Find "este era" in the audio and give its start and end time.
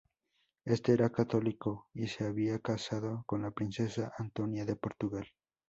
0.65-1.11